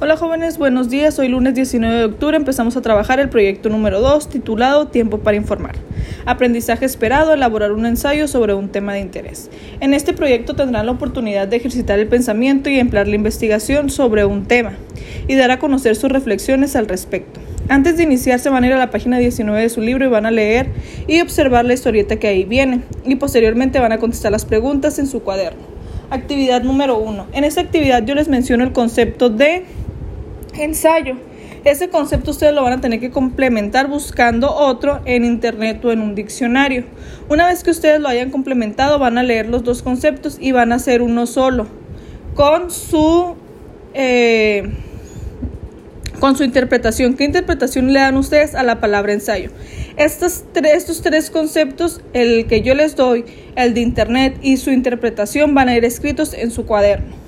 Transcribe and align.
Hola 0.00 0.16
jóvenes, 0.16 0.58
buenos 0.58 0.90
días. 0.90 1.20
Hoy 1.20 1.28
lunes 1.28 1.54
19 1.54 1.94
de 1.94 2.04
octubre 2.06 2.36
empezamos 2.36 2.76
a 2.76 2.82
trabajar 2.82 3.20
el 3.20 3.28
proyecto 3.28 3.68
número 3.68 4.00
2 4.00 4.28
titulado 4.28 4.88
Tiempo 4.88 5.18
para 5.18 5.36
informar. 5.36 5.76
Aprendizaje 6.26 6.84
esperado, 6.84 7.32
elaborar 7.32 7.70
un 7.70 7.86
ensayo 7.86 8.26
sobre 8.26 8.54
un 8.54 8.70
tema 8.70 8.94
de 8.94 9.00
interés. 9.00 9.50
En 9.78 9.94
este 9.94 10.12
proyecto 10.12 10.54
tendrán 10.54 10.86
la 10.86 10.92
oportunidad 10.92 11.46
de 11.46 11.58
ejercitar 11.58 12.00
el 12.00 12.08
pensamiento 12.08 12.68
y 12.70 12.80
emplear 12.80 13.06
la 13.06 13.14
investigación 13.14 13.88
sobre 13.88 14.24
un 14.24 14.46
tema 14.46 14.72
y 15.28 15.36
dar 15.36 15.52
a 15.52 15.60
conocer 15.60 15.94
sus 15.94 16.10
reflexiones 16.10 16.74
al 16.74 16.88
respecto. 16.88 17.38
Antes 17.68 17.96
de 17.96 18.02
iniciar 18.02 18.40
se 18.40 18.50
van 18.50 18.64
a 18.64 18.66
ir 18.66 18.72
a 18.72 18.78
la 18.78 18.90
página 18.90 19.18
19 19.18 19.60
de 19.60 19.68
su 19.68 19.80
libro 19.80 20.04
y 20.04 20.08
van 20.08 20.26
a 20.26 20.32
leer 20.32 20.70
y 21.06 21.20
observar 21.20 21.64
la 21.66 21.74
historieta 21.74 22.16
que 22.16 22.26
ahí 22.26 22.42
viene 22.42 22.80
y 23.06 23.14
posteriormente 23.14 23.78
van 23.78 23.92
a 23.92 23.98
contestar 23.98 24.32
las 24.32 24.44
preguntas 24.44 24.98
en 24.98 25.06
su 25.06 25.22
cuaderno. 25.22 25.62
Actividad 26.10 26.62
número 26.62 26.98
1. 26.98 27.28
En 27.32 27.44
esta 27.44 27.60
actividad 27.60 28.04
yo 28.04 28.14
les 28.14 28.28
menciono 28.28 28.64
el 28.64 28.72
concepto 28.72 29.30
de 29.30 29.64
ensayo. 30.58 31.16
Ese 31.64 31.88
concepto 31.88 32.30
ustedes 32.30 32.52
lo 32.54 32.62
van 32.62 32.74
a 32.74 32.80
tener 32.80 33.00
que 33.00 33.10
complementar 33.10 33.88
buscando 33.88 34.54
otro 34.54 35.00
en 35.06 35.24
internet 35.24 35.82
o 35.84 35.92
en 35.92 36.00
un 36.00 36.14
diccionario. 36.14 36.84
Una 37.30 37.46
vez 37.46 37.64
que 37.64 37.70
ustedes 37.70 38.00
lo 38.00 38.08
hayan 38.08 38.30
complementado, 38.30 38.98
van 38.98 39.16
a 39.16 39.22
leer 39.22 39.48
los 39.48 39.64
dos 39.64 39.82
conceptos 39.82 40.36
y 40.38 40.52
van 40.52 40.72
a 40.72 40.74
hacer 40.74 41.00
uno 41.00 41.26
solo 41.26 41.66
con 42.34 42.70
su 42.70 43.34
eh, 43.94 44.70
con 46.20 46.36
su 46.36 46.44
interpretación. 46.44 47.14
¿Qué 47.14 47.24
interpretación 47.24 47.92
le 47.92 48.00
dan 48.00 48.16
ustedes 48.16 48.54
a 48.54 48.62
la 48.62 48.80
palabra 48.80 49.12
ensayo? 49.12 49.50
Estos 49.96 50.44
tres, 50.52 50.74
estos 50.74 51.02
tres 51.02 51.30
conceptos, 51.30 52.02
el 52.12 52.46
que 52.46 52.62
yo 52.62 52.74
les 52.74 52.96
doy, 52.96 53.24
el 53.56 53.74
de 53.74 53.80
internet 53.80 54.36
y 54.42 54.58
su 54.58 54.70
interpretación, 54.70 55.54
van 55.54 55.68
a 55.68 55.76
ir 55.76 55.84
escritos 55.84 56.34
en 56.34 56.50
su 56.50 56.66
cuaderno. 56.66 57.23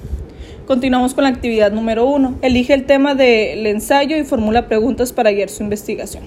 Continuamos 0.66 1.14
con 1.14 1.22
la 1.22 1.30
actividad 1.30 1.70
número 1.70 2.06
uno. 2.06 2.34
Elige 2.42 2.74
el 2.74 2.86
tema 2.86 3.14
del 3.14 3.64
ensayo 3.68 4.16
y 4.16 4.24
formula 4.24 4.66
preguntas 4.66 5.12
para 5.12 5.30
guiar 5.30 5.48
su 5.48 5.62
investigación. 5.62 6.24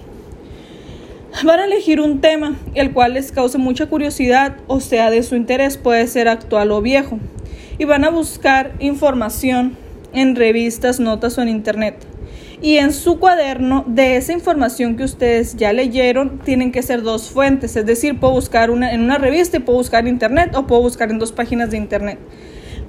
Van 1.43 1.59
a 1.59 1.65
elegir 1.65 1.99
un 1.99 2.21
tema 2.21 2.55
el 2.73 2.93
cual 2.93 3.15
les 3.15 3.33
cause 3.33 3.57
mucha 3.57 3.87
curiosidad 3.87 4.55
o 4.67 4.79
sea 4.79 5.09
de 5.09 5.23
su 5.23 5.35
interés, 5.35 5.75
puede 5.75 6.07
ser 6.07 6.29
actual 6.29 6.71
o 6.71 6.81
viejo, 6.81 7.19
y 7.77 7.83
van 7.83 8.05
a 8.05 8.11
buscar 8.11 8.71
información 8.79 9.75
en 10.13 10.37
revistas, 10.37 11.01
notas 11.01 11.37
o 11.37 11.41
en 11.41 11.49
internet. 11.49 11.95
Y 12.61 12.77
en 12.77 12.93
su 12.93 13.19
cuaderno 13.19 13.83
de 13.87 14.15
esa 14.15 14.31
información 14.31 14.95
que 14.95 15.03
ustedes 15.03 15.57
ya 15.57 15.73
leyeron 15.73 16.39
tienen 16.39 16.71
que 16.71 16.81
ser 16.81 17.01
dos 17.01 17.29
fuentes, 17.29 17.75
es 17.75 17.85
decir, 17.85 18.17
puedo 18.21 18.35
buscar 18.35 18.71
una, 18.71 18.93
en 18.93 19.01
una 19.01 19.17
revista 19.17 19.57
y 19.57 19.59
puedo 19.59 19.79
buscar 19.79 20.05
en 20.05 20.13
internet 20.13 20.55
o 20.55 20.65
puedo 20.65 20.81
buscar 20.81 21.11
en 21.11 21.19
dos 21.19 21.33
páginas 21.33 21.71
de 21.71 21.77
internet. 21.77 22.19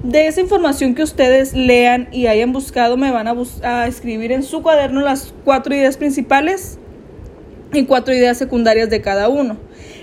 De 0.03 0.25
esa 0.25 0.41
información 0.41 0.95
que 0.95 1.03
ustedes 1.03 1.53
lean 1.53 2.07
y 2.11 2.25
hayan 2.25 2.51
buscado, 2.51 2.97
me 2.97 3.11
van 3.11 3.27
a, 3.27 3.87
escribir 3.87 4.31
en 4.31 4.41
su 4.41 4.63
cuaderno 4.63 5.01
las 5.01 5.31
cuatro 5.45 5.75
ideas 5.75 5.97
principales 5.97 6.79
y 7.71 7.85
cuatro 7.85 8.11
ideas 8.11 8.39
secundarias 8.39 8.89
de 8.89 9.01
cada 9.01 9.29
uno. 9.29 9.57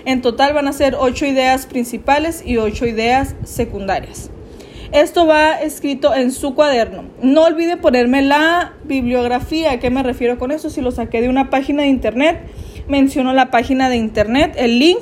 En 0.05 0.21
total 0.21 0.53
van 0.53 0.69
a 0.69 0.73
ser 0.73 0.95
ocho 0.97 1.25
ideas 1.25 1.65
principales 1.65 2.41
y 2.45 2.55
ocho 2.55 2.85
ideas 2.85 3.35
secundarias. 3.43 4.29
Esto 4.93 5.27
va 5.27 5.55
escrito 5.55 6.15
en 6.15 6.31
su 6.31 6.55
cuaderno. 6.55 7.03
No 7.21 7.43
olvide 7.43 7.75
ponerme 7.75 8.21
la 8.21 8.75
bibliografía. 8.85 9.73
¿A 9.73 9.79
qué 9.79 9.89
me 9.89 10.01
refiero 10.01 10.39
con 10.39 10.51
eso? 10.51 10.69
Si 10.69 10.79
lo 10.79 10.91
saqué 10.91 11.21
de 11.21 11.27
una 11.27 11.49
página 11.49 11.81
de 11.83 11.89
internet, 11.89 12.39
menciono 12.89 13.33
la 13.33 13.51
página 13.51 13.89
de 13.89 13.97
internet, 13.97 14.53
el 14.57 14.79
link 14.79 14.99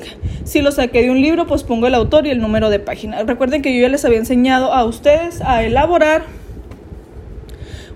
si 0.48 0.62
lo 0.62 0.72
saqué 0.72 1.02
de 1.02 1.10
un 1.10 1.20
libro, 1.20 1.46
pues 1.46 1.62
pongo 1.62 1.86
el 1.88 1.94
autor 1.94 2.26
y 2.26 2.30
el 2.30 2.40
número 2.40 2.70
de 2.70 2.78
página. 2.78 3.22
Recuerden 3.22 3.60
que 3.60 3.74
yo 3.74 3.82
ya 3.82 3.90
les 3.90 4.04
había 4.06 4.18
enseñado 4.18 4.72
a 4.72 4.84
ustedes 4.84 5.42
a 5.42 5.62
elaborar 5.62 6.22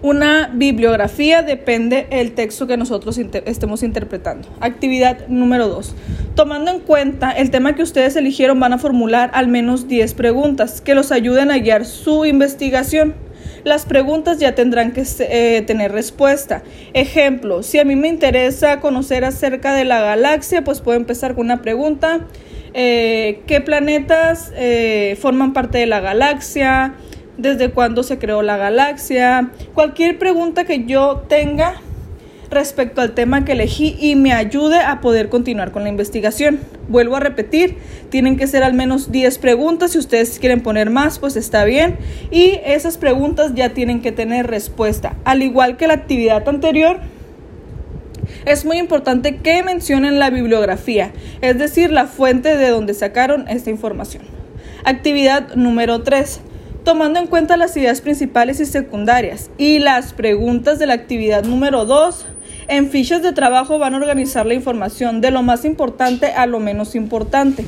una 0.03 0.51
bibliografía, 0.53 1.43
depende 1.43 2.09
el 2.11 2.33
texto 2.33 2.67
que 2.67 2.77
nosotros 2.77 3.19
estemos 3.47 3.83
interpretando. 3.83 4.49
Actividad 4.61 5.29
número 5.29 5.69
2. 5.69 5.95
Tomando 6.35 6.73
en 6.73 6.81
cuenta 6.81 7.31
el 7.31 7.51
tema 7.51 7.75
que 7.75 7.83
ustedes 7.83 8.17
eligieron, 8.17 8.61
van 8.61 8.75
a 8.75 8.79
formular 8.79 9.31
al 9.33 9.49
menos 9.49 9.89
10 9.89 10.13
preguntas 10.15 10.83
que 10.83 10.95
los 10.95 11.11
ayuden 11.13 11.51
a 11.51 11.59
guiar 11.59 11.87
su 11.87 12.27
investigación 12.27 13.15
las 13.65 13.87
preguntas 13.87 14.39
ya 14.39 14.55
tendrán 14.55 14.93
que 14.93 15.05
eh, 15.21 15.63
tener 15.63 15.93
respuesta. 15.93 16.63
Ejemplo, 16.95 17.63
si 17.63 17.79
a 17.79 17.85
mí 17.85 17.97
me 17.97 18.09
interesa 18.09 18.81
conocer 18.81 19.25
acerca 19.25 19.75
de 19.75 19.85
la 19.85 20.01
galaxia, 20.01 20.65
pues 20.65 20.81
puedo 20.81 20.97
empezar 20.97 21.35
con 21.35 21.47
una 21.47 21.63
pregunta. 21.63 22.21
Eh, 22.75 23.43
¿Qué 23.47 23.61
planetas 23.61 24.53
eh, 24.57 25.17
forman 25.21 25.53
parte 25.53 25.79
de 25.79 25.87
la 25.87 26.01
galaxia? 26.01 26.95
¿Desde 27.39 27.71
cuándo 27.71 28.03
se 28.03 28.19
creó 28.19 28.43
la 28.43 28.57
galaxia? 28.57 29.51
Cualquier 29.75 30.19
pregunta 30.19 30.65
que 30.65 30.85
yo 30.85 31.25
tenga 31.29 31.81
respecto 32.53 33.01
al 33.01 33.13
tema 33.13 33.45
que 33.45 33.53
elegí 33.53 33.97
y 34.01 34.15
me 34.15 34.33
ayude 34.33 34.79
a 34.79 35.01
poder 35.01 35.29
continuar 35.29 35.73
con 35.73 35.83
la 35.83 35.89
investigación. 35.89 36.61
Vuelvo 36.89 37.17
a 37.17 37.21
repetir, 37.21 37.77
tienen 38.11 38.37
que 38.37 38.47
ser 38.47 38.63
al 38.63 38.75
menos 38.75 39.11
10 39.11 39.39
preguntas, 39.39 39.93
si 39.93 39.99
ustedes 39.99 40.39
quieren 40.39 40.63
poner 40.63 40.91
más, 40.91 41.19
pues 41.19 41.37
está 41.37 41.65
bien, 41.65 41.97
y 42.31 42.61
esas 42.65 42.99
preguntas 42.99 43.53
ya 43.55 43.71
tienen 43.71 44.01
que 44.01 44.13
tener 44.13 44.47
respuesta. 44.47 45.17
Al 45.25 45.43
igual 45.43 45.77
que 45.77 45.87
la 45.87 45.95
actividad 45.95 46.49
anterior, 46.49 47.01
es 48.45 48.65
muy 48.65 48.79
importante 48.79 49.37
que 49.37 49.63
mencionen 49.63 50.19
la 50.19 50.31
bibliografía, 50.31 51.13
es 51.41 51.59
decir, 51.59 51.91
la 51.91 52.07
fuente 52.07 52.57
de 52.57 52.69
donde 52.69 52.95
sacaron 52.95 53.49
esta 53.49 53.71
información. 53.71 54.23
Actividad 54.85 55.55
número 55.55 56.03
3 56.03 56.41
tomando 56.85 57.21
en 57.21 57.27
cuenta 57.27 57.57
las 57.57 57.77
ideas 57.77 58.01
principales 58.01 58.61
y 58.61 58.67
secundarias 58.67 59.51
y 59.59 59.79
las 59.79 60.13
preguntas 60.13 60.79
de 60.79 60.87
la 60.87 60.95
actividad 60.95 61.45
número 61.45 61.85
2, 61.85 62.27
en 62.69 62.91
fichas 62.91 63.23
de 63.23 63.33
trabajo 63.33 63.79
van 63.79 63.95
a 63.95 63.99
organizar 63.99 64.47
la 64.47 64.55
información 64.55 65.21
de 65.21 65.31
lo 65.31 65.43
más 65.43 65.65
importante 65.65 66.27
a 66.27 66.47
lo 66.47 66.61
menos 66.61 66.95
importante. 66.95 67.65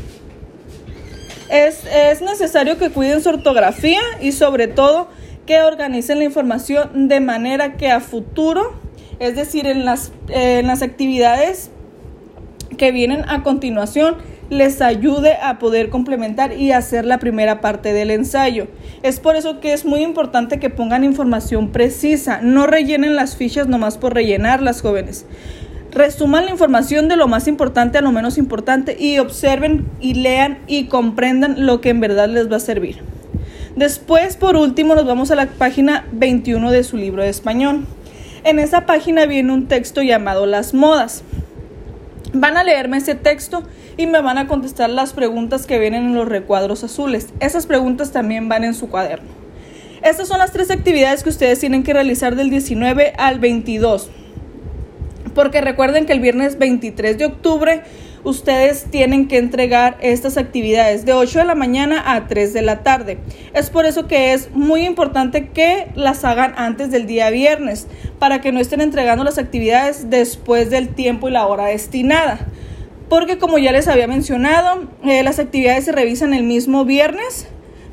Es, 1.51 1.85
necesario 2.23 2.79
que 2.79 2.91
cuiden 2.91 3.23
su 3.23 3.29
ortografía 3.29 4.01
y 4.21 4.33
sobre 4.33 4.67
todo 4.67 5.09
que 5.47 5.61
organicen 5.61 6.19
la 6.19 6.25
información 6.25 7.09
de 7.09 7.21
manera 7.21 7.77
que 7.77 7.91
a 7.91 8.01
futuro, 8.01 8.75
es 9.21 9.37
decir, 9.37 9.67
en 9.67 9.85
las, 9.85 10.11
en 10.29 10.67
las 10.67 10.83
actividades 10.83 11.71
que 12.79 12.93
vienen 12.93 13.29
a 13.29 13.43
continuación, 13.43 14.17
les 14.51 14.81
ayude 14.81 15.35
a 15.43 15.59
poder 15.59 15.89
complementar 15.91 16.53
y 16.53 16.73
hacer 16.73 17.05
la 17.05 17.19
primera 17.19 17.61
parte 17.61 17.93
del 17.93 18.11
ensayo. 18.11 18.69
Es 19.03 19.21
por 19.21 19.37
eso 19.37 19.61
que 19.61 19.73
es 19.73 19.85
muy 19.85 20.03
importante 20.03 20.59
que 20.59 20.71
pongan 20.71 21.05
información 21.05 21.71
precisa, 21.71 22.41
no 22.43 22.67
rellenen 22.67 23.17
las 23.17 23.37
fichas 23.37 23.69
nomás 23.69 23.99
por 23.99 24.15
rellenar 24.15 24.63
las 24.63 24.83
jóvenes. 24.83 25.27
Resuman 25.91 26.47
la 26.47 26.51
información 26.51 27.09
de 27.09 27.17
lo 27.17 27.29
más 27.29 27.47
importante 27.47 27.99
a 27.99 28.03
lo 28.03 28.11
menos 28.11 28.37
importante 28.37 28.97
y 28.99 29.19
observen 29.19 29.87
y 30.01 30.15
lean 30.15 30.59
y 30.67 30.87
comprendan 30.87 31.67
lo 31.67 31.81
que 31.81 31.91
en 31.91 32.01
verdad 32.01 32.29
les 32.29 32.51
va 32.51 32.57
a 32.57 32.61
servir. 32.61 32.99
Después, 33.77 34.37
por 34.37 34.57
último, 34.57 34.95
nos 34.95 35.07
vamos 35.07 35.31
a 35.31 35.37
la 35.37 35.47
página 35.47 36.05
21 36.13 36.71
de 36.71 36.85
su 36.85 36.97
libro 36.97 37.23
de 37.23 37.29
español. 37.29 37.87
En 38.45 38.59
esa 38.59 38.87
página 38.87 39.27
viene 39.27 39.53
un 39.53 39.67
texto 39.67 40.03
llamado 40.03 40.47
Las 40.47 40.75
modas. 40.75 41.25
Van 42.37 42.57
a 42.57 42.65
leerme 42.65 42.97
ese 42.97 43.15
texto 43.15 43.63
y 43.97 44.07
me 44.07 44.21
van 44.21 44.39
a 44.39 44.49
contestar 44.49 44.91
las 44.91 45.13
preguntas 45.13 45.67
que 45.67 45.79
vienen 45.79 46.07
en 46.07 46.15
los 46.17 46.29
recuadros 46.29 46.83
azules. 46.83 47.29
Esas 47.39 47.67
preguntas 47.67 48.11
también 48.11 48.49
van 48.49 48.65
en 48.65 48.75
su 48.75 48.89
cuaderno. 48.89 49.29
Estas 50.03 50.27
son 50.27 50.39
las 50.39 50.51
tres 50.51 50.73
actividades 50.73 51.23
que 51.23 51.29
ustedes 51.29 51.61
tienen 51.61 51.85
que 51.85 51.93
realizar 51.93 52.35
del 52.35 52.51
19 52.51 53.13
al 53.17 53.39
22. 53.39 54.11
Porque 55.35 55.61
recuerden 55.61 56.07
que 56.07 56.13
el 56.13 56.21
viernes 56.21 56.59
23 56.59 57.19
de 57.19 57.27
octubre 57.27 57.83
ustedes 58.25 58.85
tienen 58.91 59.29
que 59.29 59.39
entregar 59.39 59.99
estas 60.01 60.39
actividades 60.39 61.05
de 61.05 61.13
8 61.13 61.41
de 61.41 61.45
la 61.45 61.55
mañana 61.55 62.15
a 62.15 62.27
3 62.27 62.53
de 62.53 62.63
la 62.63 62.83
tarde. 62.83 63.19
Es 63.53 63.71
por 63.71 63.85
eso 63.85 64.07
que 64.07 64.33
es 64.33 64.51
muy 64.53 64.85
importante 64.87 65.49
que 65.49 65.89
las 65.95 66.25
hagan 66.25 66.55
antes 66.57 66.91
del 66.91 67.07
día 67.07 67.31
viernes, 67.31 67.87
para 68.19 68.41
que 68.41 68.51
no 68.51 68.61
estén 68.61 68.81
entregando 68.81 69.25
las 69.25 69.39
actividades 69.39 70.09
después 70.11 70.71
del 70.71 70.89
tiempo 70.89 71.29
y 71.29 71.33
la 71.33 71.47
hora 71.47 71.67
destinada. 71.67 72.41
Porque 73.09 73.39
como 73.39 73.59
ya 73.59 73.73
les 73.73 73.87
había 73.87 74.07
mencionado, 74.07 74.89
eh, 75.05 75.23
las 75.23 75.39
actividades 75.39 75.85
se 75.85 75.93
revisan 75.93 76.33
el 76.33 76.45
mismo 76.45 76.87
viernes, 76.87 77.47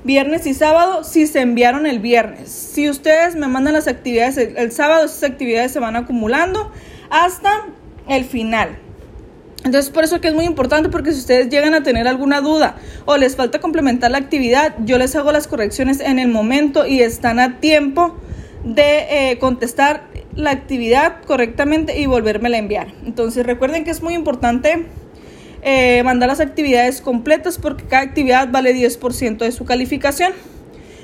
viernes 0.05 0.47
y 0.47 0.53
sábado, 0.53 1.03
si 1.03 1.27
se 1.27 1.41
enviaron 1.41 1.85
el 1.85 1.99
viernes. 1.99 2.49
Si 2.49 2.89
ustedes 2.89 3.35
me 3.35 3.47
mandan 3.47 3.73
las 3.73 3.87
actividades 3.87 4.37
el, 4.37 4.57
el 4.57 4.71
sábado, 4.71 5.05
esas 5.05 5.23
actividades 5.23 5.73
se 5.73 5.79
van 5.79 5.97
acumulando 5.97 6.71
hasta 7.11 7.67
el 8.07 8.25
final. 8.25 8.79
Entonces, 9.63 9.91
por 9.91 10.03
eso 10.03 10.19
que 10.21 10.29
es 10.29 10.33
muy 10.33 10.45
importante 10.45 10.89
porque 10.89 11.11
si 11.11 11.19
ustedes 11.19 11.49
llegan 11.49 11.75
a 11.75 11.83
tener 11.83 12.07
alguna 12.07 12.41
duda 12.41 12.77
o 13.05 13.17
les 13.17 13.35
falta 13.35 13.59
complementar 13.59 14.09
la 14.09 14.17
actividad, 14.17 14.73
yo 14.79 14.97
les 14.97 15.15
hago 15.15 15.31
las 15.31 15.47
correcciones 15.47 15.99
en 15.99 16.17
el 16.17 16.29
momento 16.29 16.87
y 16.87 17.01
están 17.01 17.39
a 17.39 17.59
tiempo 17.59 18.15
de 18.63 19.31
eh, 19.31 19.37
contestar 19.39 20.07
la 20.35 20.49
actividad 20.49 21.21
correctamente 21.27 21.99
y 21.99 22.07
volvérmela 22.07 22.55
a 22.55 22.59
enviar. 22.59 22.87
Entonces, 23.05 23.45
recuerden 23.45 23.83
que 23.83 23.91
es 23.91 24.01
muy 24.01 24.15
importante 24.15 24.87
eh, 25.61 26.01
mandar 26.03 26.29
las 26.29 26.39
actividades 26.39 27.01
completas 27.01 27.59
porque 27.59 27.83
cada 27.83 28.01
actividad 28.01 28.49
vale 28.49 28.73
10% 28.73 29.37
de 29.37 29.51
su 29.51 29.65
calificación. 29.65 30.33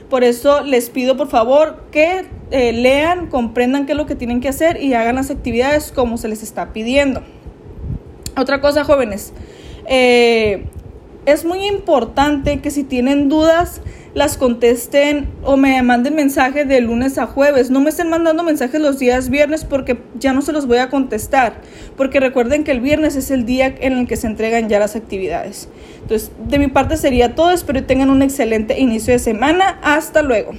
Por 0.09 0.23
eso 0.23 0.61
les 0.61 0.89
pido 0.89 1.17
por 1.17 1.27
favor 1.27 1.83
que 1.91 2.25
eh, 2.51 2.71
lean, 2.71 3.27
comprendan 3.27 3.85
qué 3.85 3.91
es 3.91 3.97
lo 3.97 4.05
que 4.05 4.15
tienen 4.15 4.39
que 4.39 4.47
hacer 4.47 4.81
y 4.81 4.93
hagan 4.93 5.15
las 5.15 5.29
actividades 5.29 5.91
como 5.91 6.17
se 6.17 6.29
les 6.29 6.43
está 6.43 6.71
pidiendo. 6.71 7.21
Otra 8.37 8.61
cosa, 8.61 8.85
jóvenes, 8.85 9.33
eh, 9.85 10.65
es 11.27 11.43
muy 11.43 11.67
importante 11.67 12.61
que 12.61 12.71
si 12.71 12.85
tienen 12.85 13.27
dudas 13.27 13.81
las 14.13 14.37
contesten 14.37 15.27
o 15.43 15.57
me 15.57 15.79
manden 15.83 16.15
mensajes 16.15 16.65
de 16.67 16.79
lunes 16.79 17.17
a 17.17 17.27
jueves. 17.27 17.69
No 17.69 17.81
me 17.81 17.89
estén 17.89 18.09
mandando 18.09 18.43
mensajes 18.43 18.79
los 18.79 18.97
días 18.97 19.29
viernes 19.29 19.65
porque 19.65 19.99
ya 20.17 20.31
no 20.31 20.41
se 20.41 20.53
los 20.53 20.67
voy 20.67 20.77
a 20.77 20.89
contestar. 20.89 21.59
Porque 21.97 22.21
recuerden 22.21 22.63
que 22.63 22.71
el 22.71 22.79
viernes 22.79 23.17
es 23.17 23.29
el 23.29 23.45
día 23.45 23.75
en 23.77 23.97
el 23.97 24.07
que 24.07 24.15
se 24.15 24.25
entregan 24.25 24.69
ya 24.69 24.79
las 24.79 24.95
actividades. 24.95 25.67
Entonces, 26.01 26.31
de 26.47 26.59
mi 26.59 26.69
parte 26.69 26.95
sería 26.95 27.35
todo. 27.35 27.51
Espero 27.51 27.81
que 27.81 27.85
tengan 27.85 28.09
un 28.09 28.21
excelente 28.21 28.79
inicio 28.79 29.11
de 29.11 29.19
semana. 29.19 29.79
Hasta 29.83 30.21
luego. 30.21 30.53